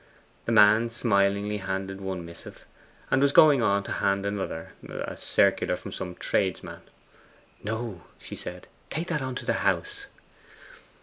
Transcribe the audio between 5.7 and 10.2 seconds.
from some tradesman. 'No,' she said; 'take that on to the house.